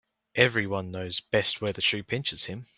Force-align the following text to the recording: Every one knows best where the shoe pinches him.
Every 0.33 0.65
one 0.65 0.89
knows 0.89 1.19
best 1.19 1.61
where 1.61 1.73
the 1.73 1.79
shoe 1.83 2.01
pinches 2.01 2.45
him. 2.45 2.65